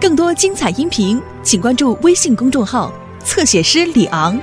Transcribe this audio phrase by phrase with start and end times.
[0.00, 2.92] 更多精彩音频，请关注微信公众号
[3.24, 4.38] “侧写师李昂”。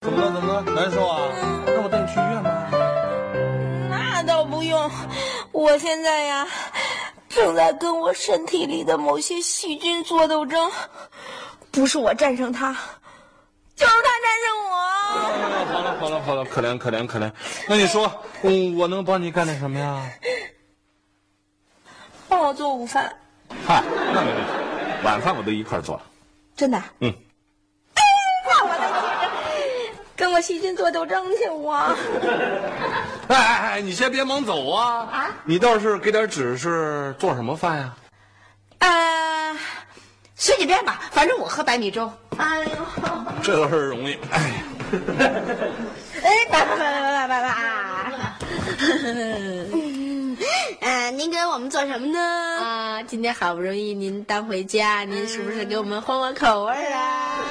[0.00, 0.32] 怎么了？
[0.32, 0.62] 怎么了？
[0.74, 1.20] 难受啊？
[1.66, 2.70] 那我带你去医院吧。
[3.90, 4.90] 那倒不用，
[5.52, 6.48] 我现在呀，
[7.28, 10.70] 正在跟我身体里的某些细菌做斗争，
[11.70, 12.72] 不是我战胜他，
[13.76, 14.76] 就是他战胜我。
[15.10, 17.30] 哎好了好了好了，可怜可怜可怜。
[17.68, 18.10] 那你说，
[18.42, 20.02] 嗯，我能帮你干点什么呀？
[22.28, 23.12] 帮我做午饭，
[23.66, 23.82] 嗨，
[24.12, 26.02] 那没问题，晚饭我都一块做了。
[26.56, 26.82] 真的？
[27.00, 27.12] 嗯。
[28.46, 28.70] 那我
[30.16, 31.72] 跟我细菌做斗争去我。
[33.28, 35.08] 哎哎哎，你先别忙走啊！
[35.12, 37.94] 啊你倒是给点指示，做什么饭呀？
[37.94, 37.99] 呃，
[40.40, 42.10] 随你便吧，反正我喝白米粥。
[42.38, 42.70] 哎呦，
[43.42, 44.14] 这个事儿容易。
[44.30, 44.54] 哎呀，
[46.24, 48.38] 哎，爸爸爸爸爸爸爸。
[50.80, 52.18] 嗯， 您给我们做什么呢？
[52.18, 57.44] 啊，今天好不容易您当回家，您是不是给我们换换口味儿啊？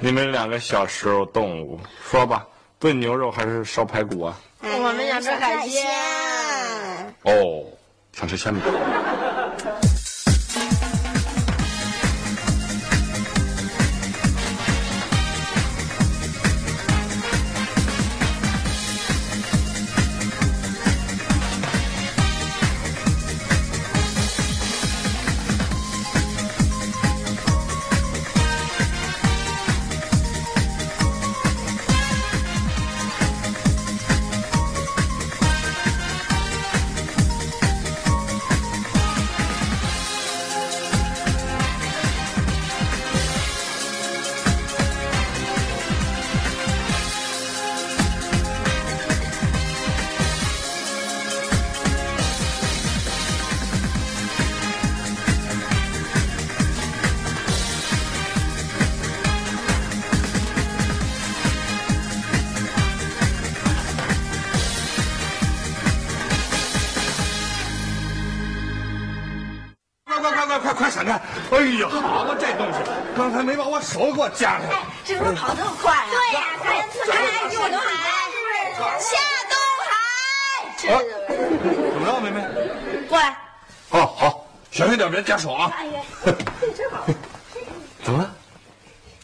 [0.00, 2.46] 你们两个小时候动物，说吧，
[2.78, 4.40] 炖牛肉还是烧排骨啊？
[4.62, 5.84] 我们想吃海鲜。
[7.24, 7.66] 哦，
[8.14, 8.62] 想吃鲜饼。
[70.20, 71.12] 快快快快快闪开！
[71.50, 72.78] 哎呀，好嘛，这东西
[73.16, 74.76] 刚才没把我手给我夹开。
[75.04, 76.06] 这怎么跑那么快啊？
[76.10, 77.16] 对呀，还要去海
[77.48, 77.88] 下东海，
[78.98, 79.16] 下
[79.48, 79.90] 东海。
[80.92, 81.00] 啊，
[81.92, 82.40] 怎么了，梅梅？
[83.08, 83.36] 过来，
[83.90, 85.72] 哦好，小心点，别夹手啊！
[85.76, 86.00] 哎呀，
[86.76, 87.04] 真好。
[88.02, 88.30] 怎么了？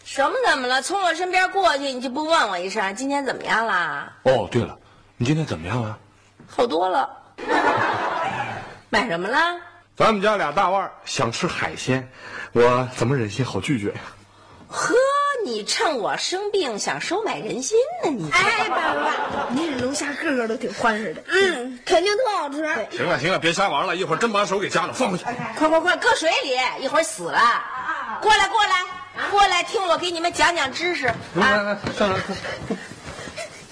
[0.05, 0.81] 什么怎么了？
[0.83, 4.13] 从我身边过去，你就不问我一声，今天怎么样啦？
[4.25, 4.77] 哦，对了，
[5.17, 5.99] 你今天怎么样啊？
[6.47, 7.09] 好多了。
[8.91, 9.39] 买什么了？
[9.97, 12.11] 咱们家俩大腕想吃海鲜，
[12.53, 14.01] 我怎么忍心好拒绝呀？
[14.69, 14.93] 呵，
[15.45, 18.11] 你趁我生病想收买人心呢？
[18.11, 22.57] 你哎，爸爸爸，您这龙虾个个都挺欢实的，嗯，肯定特好吃。
[22.97, 25.25] 行了行了，别瞎玩了，一会儿真把手给夹了，放回去。
[25.57, 27.39] 快快快，搁水里，一会儿死了。
[28.21, 28.85] 过来过来
[29.31, 32.19] 过来，听我给你们讲讲知识来来来，上来。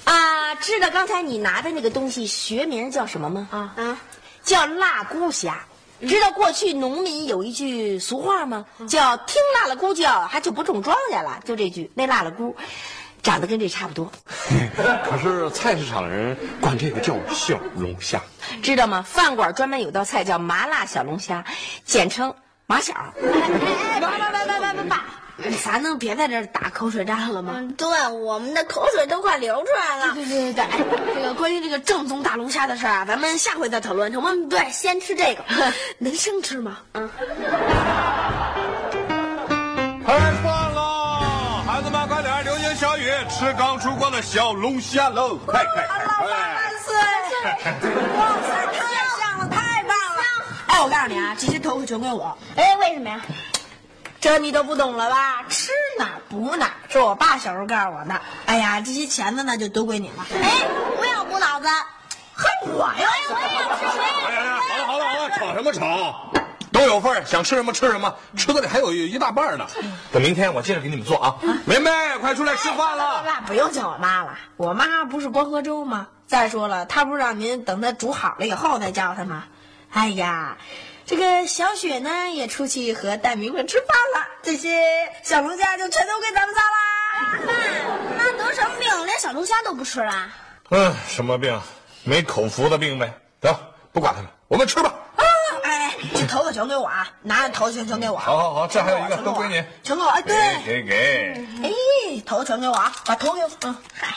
[0.05, 0.55] 啊！
[0.61, 3.49] 知道刚才你拿的那个东西学名叫什么吗？
[3.51, 3.99] 啊啊，
[4.45, 5.65] 叫辣菇虾。
[6.09, 8.67] 知道过去农民有一句俗话吗？
[8.89, 11.41] 叫听辣了咕叫，还就不种庄稼了。
[11.45, 12.55] 就这句，那辣了姑，
[13.23, 14.11] 长得跟这差不多，
[15.07, 18.21] 可是菜市场人管这个叫小龙虾。
[18.63, 19.03] 知道吗？
[19.03, 21.45] 饭馆专门有道菜叫麻辣小龙虾，
[21.85, 22.35] 简称
[22.67, 22.93] 麻小。
[24.01, 25.05] 爸爸爸爸爸爸爸，
[25.65, 27.55] 咱能别在这儿打口水战了吗？
[27.57, 30.13] 嗯，对，我们的口水都快流出来了。
[30.15, 30.79] 对对对对，哎
[31.15, 34.31] 这个关于这个正宗大龙虾的事儿啊，咱们下回再讨论，成吗？
[34.51, 35.43] 对，先吃这个，
[35.99, 36.79] 能生吃吗？
[36.93, 37.09] 嗯。
[40.05, 41.63] 开饭喽！
[41.67, 45.39] 孩子们快点，流星小雨吃刚出锅的小龙虾喽！
[45.47, 46.27] 快快快！
[46.27, 46.35] 万
[46.85, 46.95] 岁！
[48.19, 48.81] 哇塞，太
[49.19, 50.23] 香了，太棒了！
[50.67, 52.37] 哎，我告诉你啊，这些头发全归我。
[52.57, 53.21] 哎，为什么呀？
[54.23, 55.43] 这你都不懂了吧？
[55.49, 58.21] 吃哪补哪儿，是我爸小时候告诉我的。
[58.47, 60.25] 哎呀，这些钱呢，那就都归你了。
[60.41, 60.65] 哎，
[60.97, 61.67] 不要补脑子。
[62.33, 66.31] 嘿，我呀，我也要吃，我也哎呀呀，好了好了好了，吵什么吵？
[66.71, 69.67] 都有份儿，想吃什么吃什么，池子里还有一大半呢。
[70.13, 71.35] 等明天我接着给你们做啊！
[71.67, 71.91] 梅梅，
[72.21, 73.25] 快出来吃饭了。
[73.25, 76.07] 爸不用叫我妈了，我妈不是光喝粥吗？
[76.29, 79.43] 再说了，她不是让您等她煮好了以后再叫她吗？
[79.91, 80.57] 哎呀，
[81.13, 84.83] 这个小雪呢也出去和大明们吃饭了，这些
[85.23, 86.79] 小龙虾就全都归咱们仨啦。
[88.17, 90.31] 妈，妈得什么病，连小龙虾都不吃了？
[90.71, 91.61] 嗯，什么病？
[92.05, 93.13] 没口福的病呗。
[93.41, 93.55] 得，
[93.93, 94.95] 不管他们，我们吃吧。
[95.17, 95.23] 啊
[95.65, 97.07] 哎，这头发全给我啊！
[97.21, 98.17] 拿着头发全全给我。
[98.17, 100.09] 好好好，这还有一个都归你，全给我。
[100.09, 101.47] 哎，对，给给。
[101.63, 101.71] 哎，
[102.25, 102.91] 头发全给我啊！
[103.05, 103.51] 把头给我。
[103.65, 104.15] 嗯，嗨。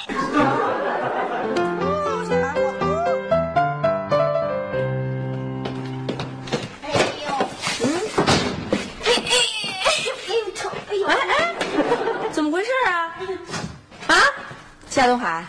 [14.96, 15.44] 夏东海，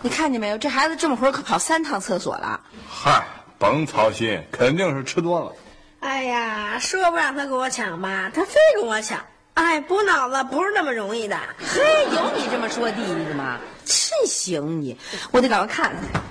[0.00, 0.56] 你看见没有？
[0.56, 2.60] 这孩子这么会儿可跑三趟厕所了。
[2.88, 3.26] 嗨，
[3.58, 5.52] 甭操心，肯定是吃多了。
[5.98, 9.18] 哎呀，说不让他跟我抢吧，他非跟我抢。
[9.54, 11.36] 哎，补脑子不是那么容易的。
[11.58, 13.58] 嘿，有你这么说弟弟的吗？
[13.84, 14.96] 真行你，
[15.32, 16.22] 我得赶快看看。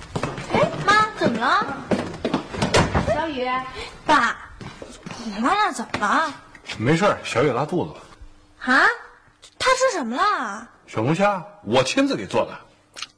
[0.53, 1.67] 哎，妈，怎么了？
[3.13, 3.45] 小雨，
[4.05, 4.33] 爸，
[5.25, 6.33] 你妈那怎么了？
[6.77, 8.73] 没事小雨拉肚子了。
[8.73, 8.87] 啊？
[9.59, 10.69] 她吃什么了？
[10.87, 12.55] 小龙虾，我亲自给做的。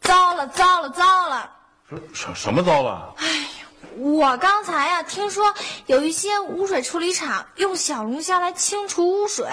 [0.01, 1.49] 糟了，糟了，糟了！
[1.89, 3.13] 什什什么糟了？
[3.17, 3.67] 哎呀
[3.97, 5.53] 我刚才呀、听说
[5.85, 9.45] 有一些污水处理厂用小龙虾来清除污水，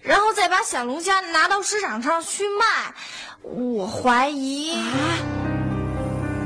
[0.00, 2.94] 然后再把小龙虾拿到市场上去卖。
[3.42, 4.76] 我怀疑，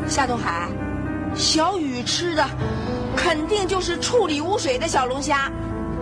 [0.09, 0.69] 夏东海，
[1.35, 2.49] 小雨吃的
[3.17, 5.51] 肯定就是处理污水的小龙虾。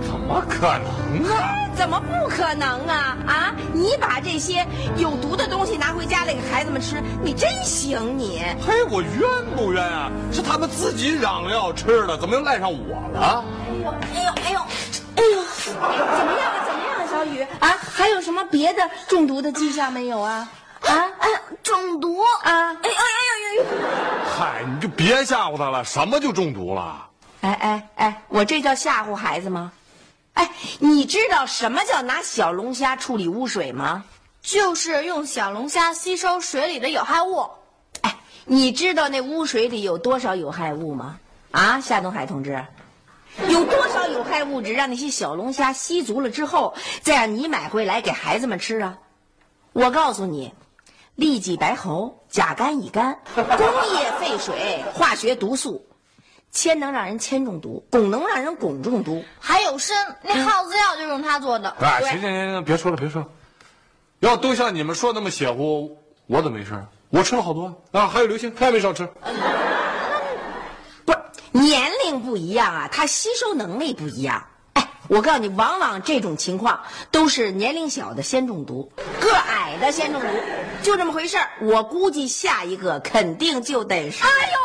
[0.06, 1.54] 怎么可能啊？
[1.78, 3.16] 怎么不可能啊？
[3.26, 3.54] 啊！
[3.72, 4.66] 你把这些
[4.96, 8.42] 有毒的东西拿回家来给孩子们吃，你真行你！
[8.66, 9.20] 嘿，我冤
[9.56, 10.10] 不冤啊？
[10.32, 13.44] 是他们自己嚷着要吃的，怎么又赖上我了？
[13.62, 14.60] 哎呦，哎呦，哎呦，
[15.14, 15.72] 哎呦，怎
[16.26, 16.66] 么样啊？
[16.66, 17.06] 怎么样啊？
[17.08, 17.76] 小雨啊？
[17.92, 20.50] 还有什么别的中毒的迹象没有啊？
[20.82, 20.90] 啊
[21.20, 21.28] 哎，
[21.62, 22.72] 中毒啊！
[22.72, 23.76] 哎哎哎呦呦呦！
[24.36, 27.06] 嗨，你就别吓唬他了，什么就中毒了？
[27.42, 29.70] 哎哎哎，我这叫吓唬孩子吗？
[30.38, 34.04] 哎，你知道什么叫拿小龙虾处理污水吗？
[34.40, 37.50] 就是用小龙虾吸收水里的有害物。
[38.02, 41.18] 哎，你知道那污水里有多少有害物吗？
[41.50, 42.64] 啊，夏东海同志，
[43.48, 48.98] 有多少有害物质让那些小龙虾吸足了之后，再让你买回来给孩子们吃啊？
[49.72, 50.54] 我告诉你，
[51.16, 55.84] 痢疾白喉、甲肝乙肝、工业废水、化学毒素，
[56.50, 59.24] 铅能让人铅中毒，汞能让人汞中毒。
[59.38, 61.70] 还有砷，那耗子药就用它做的。
[61.80, 63.28] 哎，行行行行，别说了别说了。
[64.20, 65.96] 要都像你们说那么邪乎，
[66.26, 66.74] 我怎么没事？
[67.10, 69.08] 我吃了好多啊，还有刘星，他也没少吃。
[71.04, 71.18] 不是
[71.52, 74.44] 年龄不一样啊，他吸收能力不一样。
[74.74, 76.80] 哎，我告诉你，往往这种情况
[77.10, 80.26] 都是年龄小的先中毒，个矮的先中毒，
[80.82, 81.48] 就这么回事儿。
[81.62, 84.24] 我估计下一个肯定就得是。
[84.24, 84.58] 哎呦，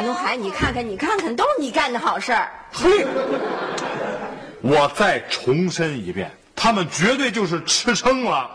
[0.00, 0.02] 呦！
[0.02, 2.50] 夏东海，你看看，你看看，都是你干的好事儿。
[2.72, 3.06] 嘿，
[4.60, 8.50] 我再重申一遍，他们绝对就是吃撑了，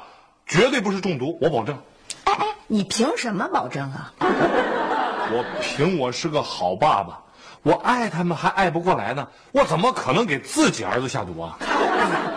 [0.46, 1.78] 绝对不是中毒，我保证。
[2.26, 4.14] 哎哎，你凭什么保证啊？
[4.20, 7.22] 我凭我是个好爸爸，
[7.64, 11.58] 我爱他们还爱不过来呢，我怎么可能给自己儿子下毒啊？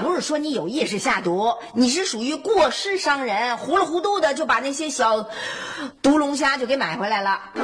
[0.01, 5.27] 不是说你有意识下毒，你是属于过失伤人，糊里糊涂的就把那些小
[6.03, 7.41] 毒龙虾就给买回来了。
[7.55, 7.63] 哎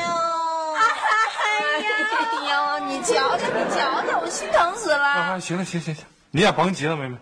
[0.00, 0.06] 呦，
[0.76, 0.80] 哎
[2.77, 5.04] 呦，你瞧瞧，你瞧瞧，我心疼死了。
[5.04, 7.16] 啊，行了，行行行，你也甭急了，妹妹。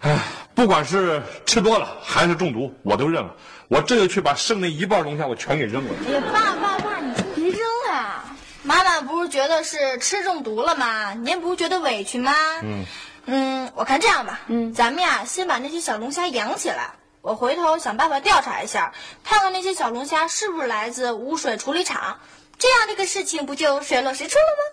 [0.00, 0.18] 哎，
[0.54, 3.34] 不管是吃多了还是中毒，我都认了。
[3.68, 5.90] 我这就去把剩那一半龙虾我全给扔了。
[6.06, 7.60] 哎呀，爸爸爸，你先别扔
[7.92, 8.24] 啊！
[8.62, 11.12] 妈妈不是觉得是吃中毒了吗？
[11.12, 12.32] 您不是觉得委屈吗？
[12.62, 12.84] 嗯，
[13.26, 16.90] 嗯，我看这样吧，嗯，咱们呀先把那些小龙虾养起来，
[17.24, 18.92] 我回头想办法调查一下，
[19.24, 22.18] 看看那些小龙虾是不是来自污水处理厂，
[22.58, 24.64] 这样这个事情不就水落石出了吗？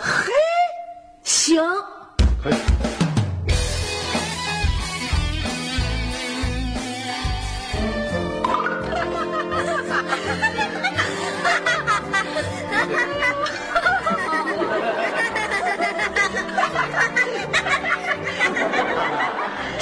[0.00, 0.32] 嘿
[1.22, 1.62] 行，
[2.42, 2.54] 可以。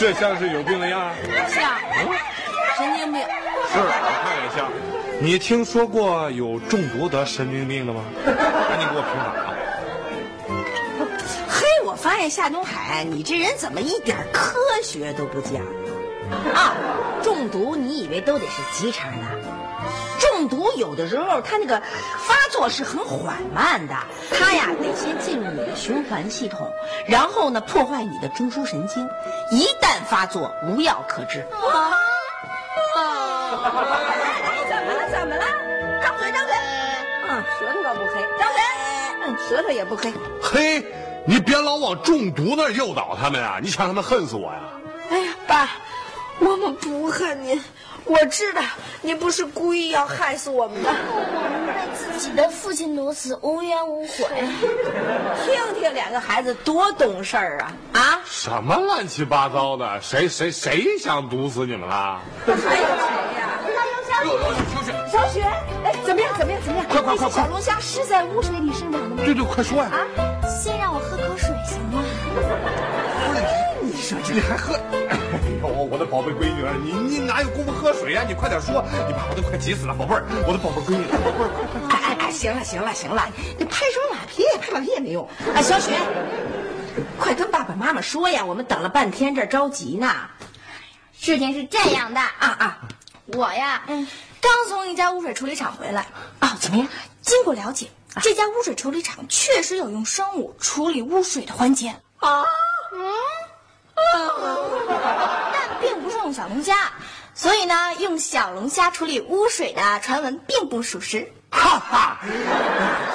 [0.00, 1.12] 这像是有病的样儿。
[1.46, 1.76] 像，
[2.78, 3.20] 神经病。
[3.70, 3.84] 是，我
[4.24, 4.72] 看也像。
[5.20, 8.02] 你听说过有中毒得神经病的吗？
[8.24, 9.52] 赶紧给我平反啊！
[11.46, 15.60] 嘿，我发现夏东海，你这人怎么一点科学都不讲
[16.54, 16.74] 啊？
[17.22, 19.16] 中毒你以为都得是急茬的？
[20.40, 21.82] 中毒有的时候它那个
[22.18, 23.94] 发作是很缓慢的，
[24.30, 26.72] 它呀得先进入你的循环系统，
[27.06, 29.06] 然后呢破坏你的中枢神经，
[29.50, 31.40] 一旦发作无药可治。
[31.40, 31.92] 啊
[32.96, 35.10] 哎，怎么了？
[35.10, 35.44] 怎么了？
[36.02, 36.54] 张嘴，张嘴！
[37.28, 38.62] 嗯，舌头倒不黑，张嘴，
[39.26, 40.10] 嗯，舌头也不黑。
[40.42, 40.82] 嘿，
[41.26, 43.58] 你别老往中毒那儿诱导他们啊！
[43.60, 44.60] 你想他们恨死我呀？
[45.10, 45.68] 哎呀，爸，
[46.38, 47.62] 我们不恨您，
[48.04, 48.60] 我知道
[49.02, 50.90] 您不是故意要害死我们的。
[50.90, 54.26] 我们被自己的父亲如此无怨无悔。
[55.44, 57.72] 听听两个孩子多懂事儿啊！
[57.92, 60.00] 啊，什么乱七八糟的？
[60.00, 62.20] 谁谁谁想毒死你们了？
[62.46, 63.48] 还有谁呀？
[64.70, 65.42] 小雪，小雪，
[65.84, 66.30] 哎，怎么样？
[66.36, 66.60] 怎么样？
[66.62, 66.86] 怎么样？
[66.88, 69.22] 快快快小龙虾是在污水里生长的吗？
[69.24, 69.90] 对对，快说呀！
[69.90, 69.98] 啊
[70.48, 72.02] 先让我喝口水行吗？
[74.10, 74.74] 你说这你还喝？
[74.74, 75.16] 哎
[75.62, 81.48] 呦，我的宝贝闺女儿，你你哪有功夫喝水呀、你快点说，你爸我都快急死了，宝贝儿，我的宝贝闺女，宝贝儿，
[81.88, 81.96] 快快！
[81.96, 84.42] 哎哎，行了行了行了，你拍什么马屁？
[84.60, 85.24] 拍马屁也没用。
[85.54, 85.92] 啊，小雪，
[87.20, 90.12] 快跟爸爸妈妈说呀，我们等了半天，这着急呢。
[91.16, 92.80] 事情是这样的啊啊，
[93.26, 94.08] 我呀，嗯，
[94.40, 96.04] 刚从一家污水处理厂回来。
[96.40, 96.88] 哦，怎么样？
[97.22, 97.86] 经过了解，
[98.22, 102.42] 这家污水处理厂确实有用生物处理污水的环节啊，
[105.52, 106.90] 但并不是用小龙虾，
[107.34, 111.30] 所以呢，用小龙虾处理污水的传闻并不属实。
[111.50, 112.18] 哈哈，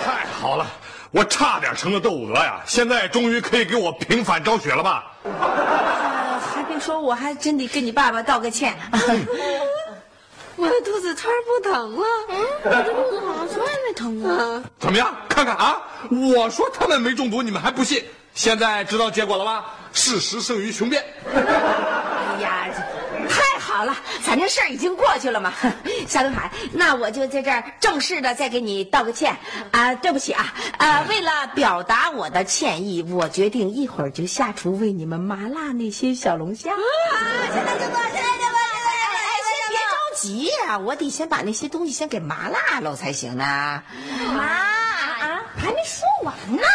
[0.03, 0.65] 太好了，
[1.11, 2.61] 我差点成了窦娥呀！
[2.65, 5.11] 现在终于可以给我平反昭雪了吧？
[5.23, 8.75] 呃，还别说，我还真得跟你爸爸道个歉。
[10.57, 12.05] 我的肚子突然不疼了。
[12.63, 14.63] 我的肚子好像从来没疼过。
[14.79, 15.13] 怎么样？
[15.27, 15.81] 看看啊！
[16.09, 18.03] 我说他们没中毒，你们还不信？
[18.33, 19.65] 现在知道结果了吧？
[19.95, 21.03] 事实胜于雄辩。
[21.33, 22.67] 哎呀，
[23.27, 25.53] 太好了，反正事儿已经过去了嘛。
[26.07, 29.35] 夏东海，那我就在这儿正式的再给你道个歉
[29.71, 36.71] 啊，对不起啊，啊，为了表达我的歉意，我决定一会儿就下厨为你们麻辣那些小龙虾。
[36.71, 36.77] 啊，
[37.53, 43.81] 现在就做，现在就做，现在先别着急呀、我得先把那些东西先给麻辣喽才行呢。
[44.35, 46.74] 妈啊，还没说完呢啊！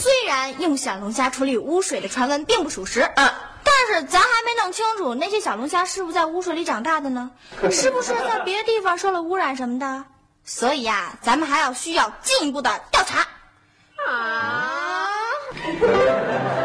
[0.00, 3.30] 虽然用小龙虾处理污水的传闻并不属实，嗯
[3.62, 7.30] 但是咱还没弄清楚那些小龙虾是不是在污水里长大的呢？
[7.70, 10.04] 是不是在别的地方受了污染什么的？
[10.44, 13.26] 所以呀、咱们还要需要进一步的调查。
[14.10, 15.10] 啊，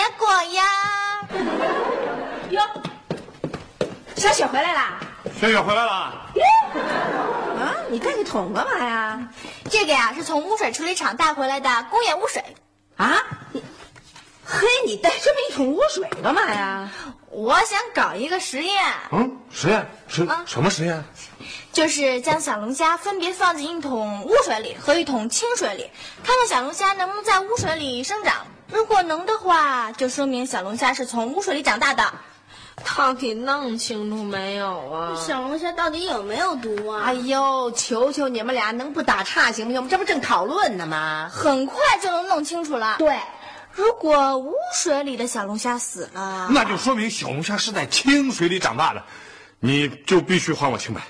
[0.00, 0.64] 结果呀？
[2.48, 2.62] 哟，
[4.16, 4.98] 小雪回来啦！
[5.38, 6.24] 小雪回来啦。
[7.60, 9.28] 啊，你带个桶干嘛呀？
[9.68, 12.42] 这个呀是从污水处理厂带回来的工业污水。
[12.96, 13.14] 啊，
[14.42, 16.88] 嘿，你带这么一桶污水干嘛呀？
[17.28, 21.04] 我想搞一个实验，嗯，实验实什么实验？
[21.74, 25.90] 就是将小龙虾分别放进一桶污水里和一桶清水里，
[26.24, 28.46] 看看小龙虾能不能在污水里生长。
[28.72, 32.12] 如果能的话，就说明小龙虾是从污水里长大的。
[32.96, 35.14] 到底弄清楚没有啊？
[35.16, 37.02] 小龙虾到底有没有毒啊？
[37.04, 39.76] 哎呦，求求你们俩能不打岔行不行？
[39.76, 41.30] 我们这不正讨论呢吗？
[41.30, 42.96] 很快就能弄清楚了。
[42.98, 43.18] 对，
[43.72, 49.02] 如果污水里的小龙虾死了，那就说明小龙虾是在清水里长大的，
[49.58, 51.02] 你就必须还我清白。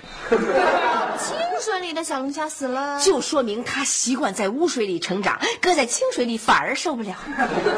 [1.61, 7.15] 清水里的小龙虾死了，就说明它习惯在污水里成长，搁在清水里反而受不了。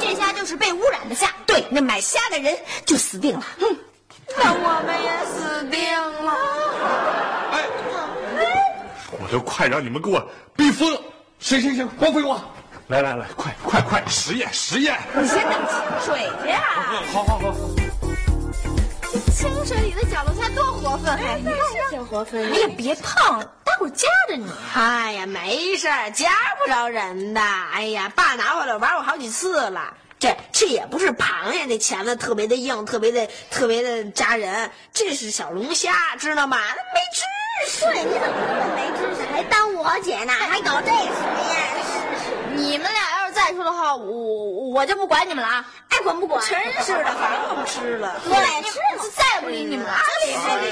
[0.01, 1.29] 这虾就是被污染的虾。
[1.47, 3.45] 对，那买虾的人就死定了。
[3.59, 3.77] 哼，
[4.39, 5.83] 那我们也死定
[6.25, 6.33] 了。
[7.51, 7.65] 哎，
[9.21, 10.25] 我就快让你们给我
[10.55, 11.01] 逼疯了！
[11.41, 12.45] 行行行，光废话，
[12.87, 14.97] 来来来，快快快，实验实验！
[15.13, 17.03] 你先等清水去啊！
[17.13, 17.53] 好好好，
[19.35, 22.39] 清水里的小龙虾多活泛，哎，你看看，挺活泛。
[22.39, 24.47] 哎呀，别碰，待会儿夹着你。
[24.75, 27.41] 哎呀，没事儿，夹不着人的。
[27.41, 29.95] 哎呀，爸拿回来玩过好几次了。
[30.19, 34.71] 这这也不是螃蟹，那钳子特别的硬，特别的特别的扎人。
[34.93, 36.59] 这是小龙虾，知道吗？
[36.61, 37.23] 那没知
[37.71, 37.85] 识。
[37.87, 40.97] 对，你怎么那么没知识，还当我姐呢，还搞这实
[41.49, 42.57] 验？
[42.57, 45.65] 你们俩要是再说的话，我我就不管你们了啊！
[45.89, 46.43] 爱管不管？
[46.47, 48.21] 真是的，反正我们吃了。
[48.25, 48.79] 我来吃，
[49.17, 49.95] 再也不理你们了。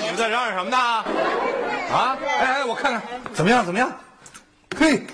[0.01, 0.77] 你们在嚷嚷什么呢？
[0.77, 2.17] 啊！
[2.41, 3.03] 哎哎，我看看
[3.35, 3.91] 怎么样怎么样？
[4.79, 5.05] 嘿，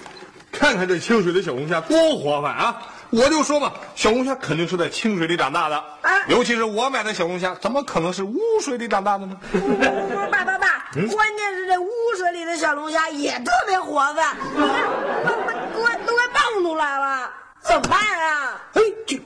[0.53, 2.83] 看看这清水的小龙虾多活泛啊！
[3.11, 5.83] 我就说嘛，小龙虾肯定是在清水里长大的，
[6.29, 9.37] 尤其是我买的小龙虾，怎么可能是污水里长大的呢？
[9.53, 11.89] 不不不，爸爸爸，关键是这污
[12.19, 17.31] 水里的小龙虾也特别活泛，你看，都快都快都快蹦出来了，
[17.63, 18.61] 怎么办啊？
[18.75, 19.19] 哎，这，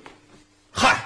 [0.73, 0.97] 嗨，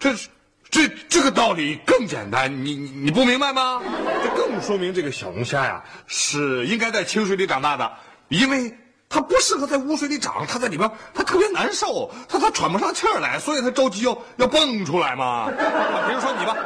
[0.00, 0.26] 这是
[0.70, 3.82] 这这个道理更简单，你你你不明白吗？
[4.24, 7.92] 这更说明这个小龙虾呀是应该在清水里长大的，
[8.28, 8.74] 因为
[9.10, 15.50] 它不适合在污水里长，它在里边它特别难受，它它喘不上气儿来，所以它着急要要蹦出来嘛。
[15.50, 16.56] 比如说你吧，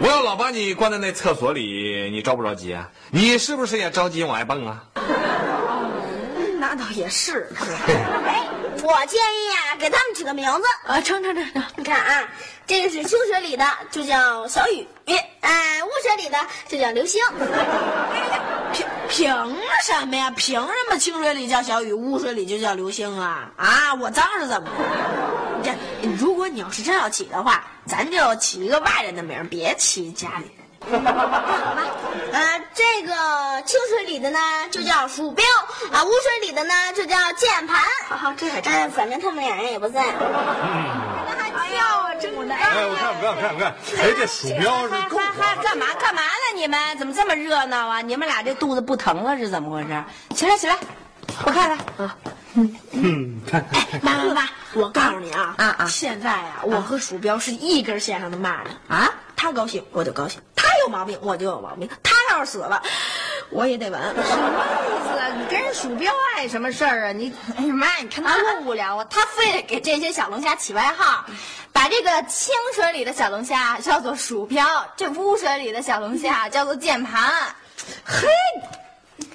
[0.00, 2.88] 我要老把你关在那厕所里，你着不着急啊？
[3.10, 4.84] 你是不是也着急往外蹦啊？
[6.60, 7.50] 那倒也是？
[8.28, 8.46] 哎，
[8.82, 10.62] 我建议啊，给他们起个名字。
[10.86, 12.28] 啊，成成成成，你看啊，
[12.66, 14.84] 这个是清水里的，就叫小雨；
[15.40, 17.22] 哎，污水里的就叫流星。
[18.72, 20.30] 凭凭什么呀？
[20.36, 23.50] 凭什么清水里叫小雨，污水里就叫流星啊？
[23.56, 25.74] 啊，我脏是怎么的？
[26.02, 30.50] 这如果你要是真要起的话，咱就起一个外人的名，别起家里
[30.90, 31.04] 人。
[32.32, 34.38] 呃，这个清水里的呢
[34.70, 35.44] 就叫鼠标
[35.92, 37.82] 啊，污水里的呢就叫键盘。
[38.08, 38.72] 好好，这还真。
[38.72, 40.04] 哎，反正他们俩人也不在。
[40.04, 42.54] 那还跳啊，真的。
[42.54, 46.54] 哎，我看我看我看我看，哎，这鼠标是干嘛干嘛呢？
[46.54, 48.00] 你们怎么这么热闹啊？
[48.00, 50.04] 你们俩这肚子不疼了是怎么回事？
[50.34, 50.76] 起来起来，
[51.44, 52.16] 我看看啊。
[52.54, 59.08] 嗯，看看哎，妈妈妈，我告诉你啊，啊啊现在啊，我和鼠标是一根线上的蚂蚱啊，
[59.42, 62.82] 他高兴我就高兴，他有毛病我就有毛病，他要是死了，
[63.48, 64.02] 我也得完。
[64.02, 65.28] 什么意思啊？
[65.34, 67.12] 你跟人鼠标碍什么事儿啊？
[67.12, 69.06] 你哎呀妈，你看他多无聊啊！
[69.08, 71.24] 他非得给这些小龙虾起外号，
[71.72, 77.32] 把这个清水里的小龙虾叫做鼠标，这污水里的小龙虾叫做键盘。
[78.04, 78.28] 嘿，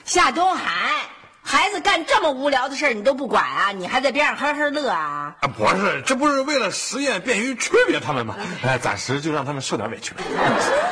[0.05, 1.01] 夏东海，
[1.47, 3.71] 孩子干这么无聊的事儿你都不管啊？
[3.71, 5.35] 你还在边上呵呵乐啊？
[5.41, 8.35] 啊，不是，这不是为了实验便于区别他们吗？
[8.63, 10.25] 哎，暂时就让他们受点委屈真。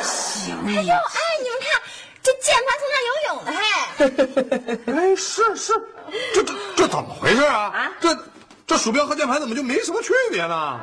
[0.03, 1.81] 行哎呦，哎，你们看，
[2.21, 4.93] 这键盘从那游泳呢，嘿。
[4.93, 5.73] 哎，是是，
[6.35, 7.71] 这这这怎么回事啊？
[7.73, 8.15] 啊，这
[8.67, 10.79] 这鼠标和键盘怎么就没什么区别呢？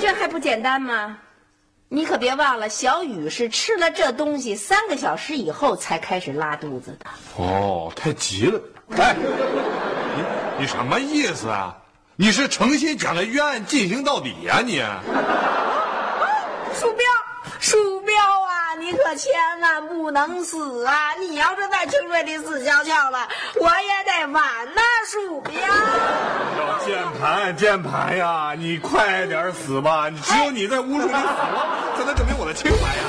[0.00, 1.16] 这还不简单吗？
[1.88, 7.06] 你可别忘了，小雨是吃了这东西三个小时以后才开始拉肚子的。
[7.36, 8.60] 哦，太急了。
[8.96, 9.14] 哎，
[10.16, 11.76] 你你什么意思啊？
[12.16, 14.82] 你是诚心想着冤案进行到底呀、你？
[16.74, 17.04] 鼠标，
[17.60, 17.95] 鼠
[18.86, 21.12] 你可千万不能死啊！
[21.18, 24.44] 你要是在清水里死翘翘了，我也得完
[24.76, 25.52] 那，鼠标。
[26.56, 28.54] 要键盘键盘呀！
[28.56, 30.08] 你快点死吧！
[30.08, 31.66] 你只有你在污水里死了，
[31.98, 33.02] 才能证明我的清白呀！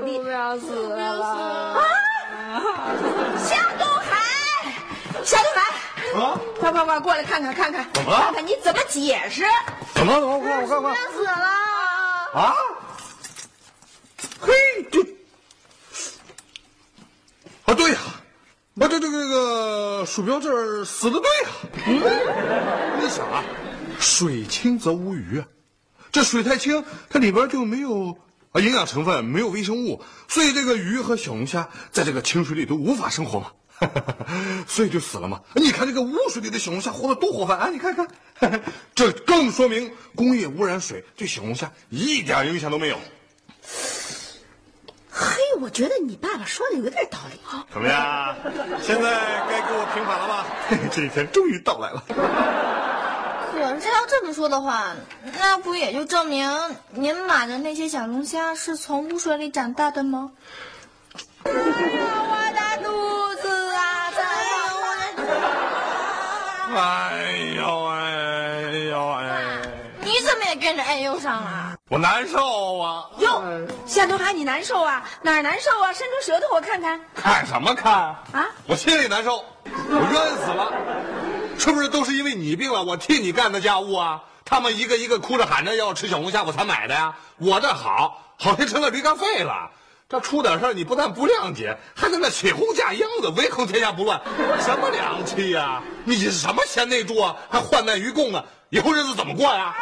[0.00, 0.18] 哭天抢地。
[0.18, 1.82] 不要死了！
[3.38, 4.12] 夏东海，
[5.24, 5.60] 夏东海，
[6.20, 6.38] 啊？
[6.58, 9.44] 快快快，过来看看看看，怎么了看看你怎么解释？
[9.94, 10.20] 怎么了？
[10.20, 10.36] 怎么？
[10.36, 10.96] 我看我看我看。
[11.12, 11.30] 死了！
[12.34, 12.54] 啊！
[14.40, 14.52] 嘿，
[14.90, 15.00] 这
[17.64, 17.98] 啊，对呀、
[18.80, 21.48] 啊，这这个这个鼠标这儿死的对呀、
[21.86, 23.42] 嗯，你想啊，
[23.98, 25.46] 水清则无鱼啊，
[26.12, 28.16] 这水太清，它里边就没有
[28.56, 33.52] 啊营养成分，没有微生物，所以这个鱼和小龙虾在这个清水里都无法生活嘛。
[34.66, 35.42] 所以就死了嘛？
[35.54, 37.68] 你看这个污水里的小龙虾活得多活泛啊！
[37.68, 38.08] 你看看，
[38.94, 42.96] 这更说明工业污染水对小龙虾一点影响都没有。
[45.10, 47.38] 嘿，我觉得你爸爸说的有点道理。
[47.70, 48.34] 怎么样？
[48.80, 50.46] 现在该给我平反了吧？
[50.90, 52.02] 这一天终于到来了。
[53.56, 54.94] 可是要这么说的话，
[55.38, 56.50] 那不也就证明
[56.90, 60.30] 您买的那些小龙虾是从污水里长大的吗？
[61.44, 61.50] 我
[62.54, 64.10] 的肚子啊！
[64.14, 64.22] 怎
[66.70, 69.62] 么哎呦哎呦哎，
[70.00, 71.74] 你怎么也跟着哎呦上了？
[71.88, 73.06] 我难受啊！
[73.18, 73.42] 哟，
[73.86, 75.02] 夏东海，你难受啊？
[75.22, 75.92] 哪儿难受啊？
[75.94, 77.00] 伸出舌头我看看。
[77.14, 77.92] 看什么看
[78.32, 78.46] 啊？
[78.66, 79.42] 我心里难受，
[79.88, 80.12] 我冤
[80.44, 80.72] 死了。
[81.58, 84.22] 是不是都是因为你病了，我替你干的家务啊？
[84.44, 87.16] 他们一个一个哭着喊着要吃小龙虾，我才买的呀。
[87.38, 89.70] 我这好，好像成了驴肝肺了。
[90.08, 94.20] 这出点事儿，你不但不谅解，还在那起哄架秧子，唯恐天下不乱，
[94.60, 97.36] 什么良气呀、你什么贤内助啊？
[97.50, 98.44] 还患难与共啊？
[98.70, 99.74] 以后日子怎么过呀？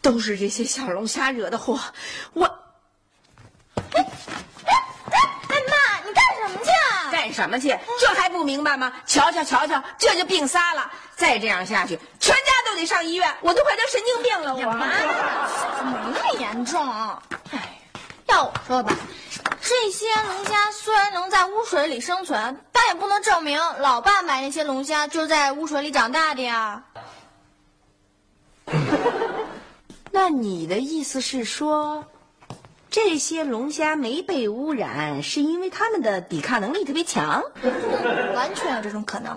[0.00, 1.78] 都是这些小龙虾惹的祸，
[2.32, 2.50] 我，
[7.34, 7.76] 什么去？
[8.00, 8.92] 这还不明白吗？
[9.04, 14.54] 瞧瞧瞧瞧，这就病仨了，再这样下去，全家都得上医院，我都快成神经病了。
[14.54, 16.80] 我妈，没那么严重。
[17.50, 17.78] 哎，
[18.26, 18.94] 要我说吧，
[19.60, 26.84] 这些龙虾虽然能在污水里生存，但也不能证明老爸买那些龙虾就是在污水里长大的呀。
[30.10, 32.04] 那你的意思是说，
[32.94, 37.42] 这些龙虾没被污染，是因为它们的抵抗能力特别强？
[38.36, 39.36] 完全有这种可能。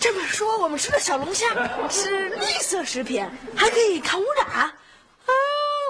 [0.00, 1.44] 这么说，我们吃的小龙虾
[1.90, 4.46] 是绿色食品，还可以抗污染。
[4.46, 4.72] 啊，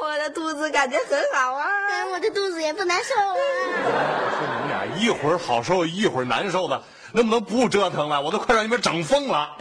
[0.02, 1.64] 我的肚子感觉很好啊！
[2.10, 3.34] 我的肚子也不难受啊。
[3.36, 8.20] 我说你们俩一会儿好受一会儿难受的，能不能不折腾了？
[8.20, 9.56] 我都快让你们整疯了。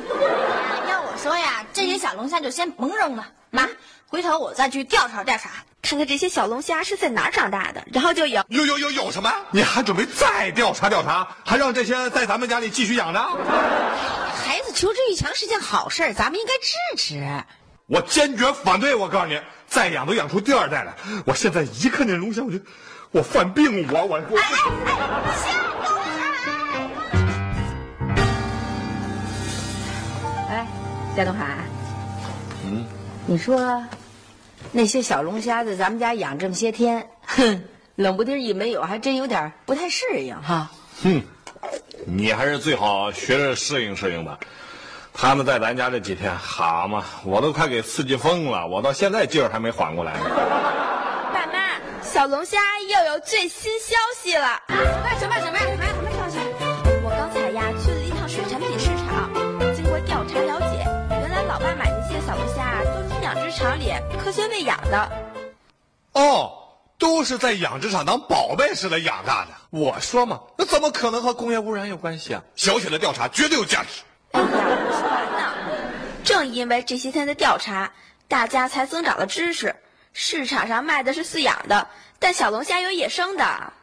[0.90, 3.28] 要我说呀，这些小龙虾就先甭扔了。
[3.52, 3.70] 妈，
[4.10, 5.50] 回头我再去调查调查，
[5.82, 9.30] 看看这些小龙虾是在哪儿长大的，然后就有有有有有什么？
[9.52, 11.28] 你还准备再调查调查？
[11.44, 13.20] 还让这些在咱们家里继续养着？
[13.20, 17.44] 孩子求知欲强是件好事，咱们应该支持。
[17.88, 18.96] 我坚决反对！
[18.96, 20.94] 我告诉你，再养都养出第二代来。
[21.26, 22.58] 我现在一看见龙虾，我就
[23.12, 24.40] 我犯病，我我我。
[30.50, 30.66] 哎，
[31.16, 31.58] 夏东海。
[32.66, 32.86] 嗯，
[33.26, 33.82] 你说，
[34.78, 37.64] 那些小龙虾在咱们家养这么些天，哼，
[37.96, 40.70] 冷不丁一没有，还真有点不太适应哈。
[41.02, 41.20] 哼，
[42.06, 44.38] 你还是最好学着适应适应吧。
[45.16, 50.14] 他们在咱家这几天，好嘛，我都快给刺激疯了，我到现在劲儿还没缓过来。
[50.14, 50.20] 呢。
[51.34, 54.62] 爸妈，小龙虾又有最新消息了！
[54.70, 55.77] 什么什么什么什么
[63.58, 63.92] 场里
[64.24, 65.10] 科学喂养的。
[66.12, 66.52] 哦，
[67.00, 69.52] 都是在养殖场当宝贝似的养大的。
[69.72, 72.44] 我说嘛，那怎么可能和工业污染有关系啊？
[72.56, 74.04] 小雪的调查绝对有价值。
[74.34, 74.48] 哎呀，
[74.92, 75.54] 说完呢。
[76.24, 77.92] 正因为这些天的调查，
[78.28, 79.76] 大家才增长了知识。
[80.14, 81.88] 市场上卖的是饲养的，
[82.20, 83.74] 但小龙虾有野生的啊！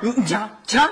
[0.00, 0.86] 你瞧瞧，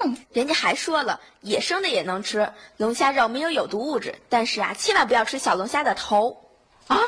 [0.00, 6.42] 嗯，人家还说了，野生的也能吃，龙虾肉没有有毒物质，但是啊，千万不要吃小龙虾的头。
[6.88, 7.00] 啊？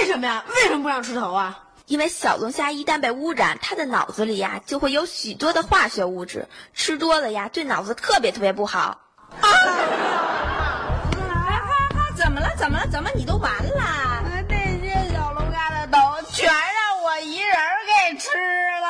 [0.00, 0.44] 为什么呀？
[0.48, 1.60] 为什么不让吃头啊？
[1.86, 9.00] 因为小龙虾一旦被污染，它的脑子里呀就会有许多的化学物质，吃多了呀对脑子特别特别不好。
[9.40, 9.48] 啊！
[12.16, 12.48] 怎么了？
[12.56, 12.86] 怎么了？
[12.90, 14.22] 怎么你都完了？
[14.48, 15.98] 那些小龙虾的头
[16.30, 17.54] 全让我一人
[17.86, 18.28] 给吃
[18.80, 18.88] 了。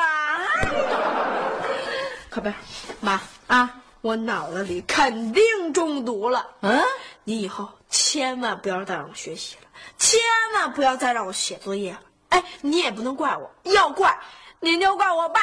[2.29, 2.53] 靠边，
[3.01, 6.47] 妈啊，我脑子里肯定中毒了。
[6.61, 6.81] 嗯，
[7.23, 9.64] 你以后千万不要再让我学习了，
[9.97, 10.19] 千
[10.53, 12.01] 万不要再让我写作业了。
[12.29, 14.17] 哎，你也不能怪我，要怪
[14.59, 15.39] 你就怪我爸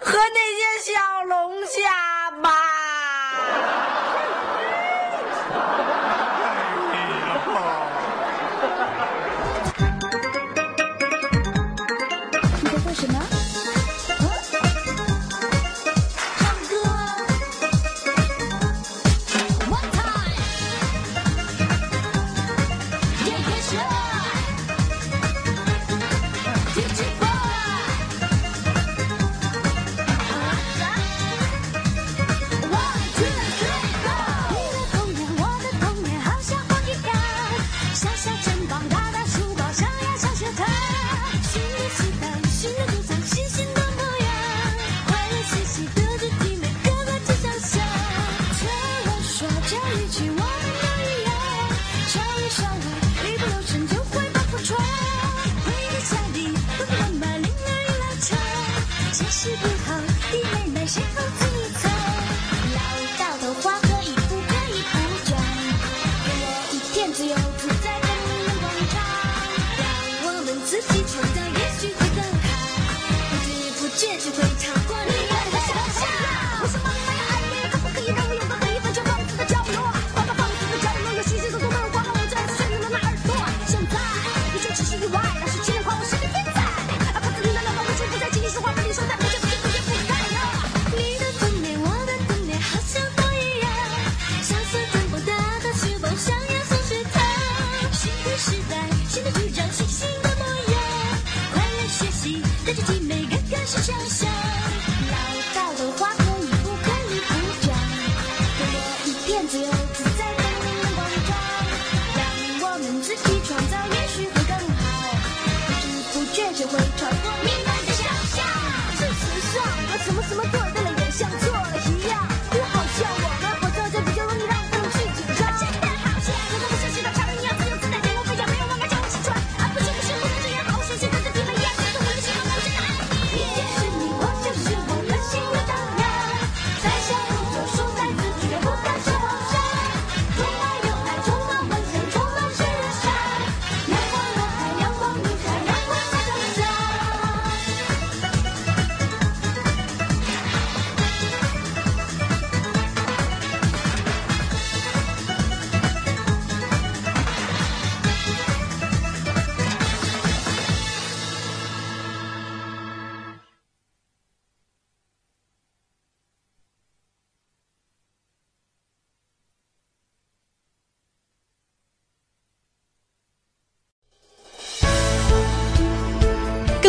[0.00, 2.50] 和那些小龙虾吧。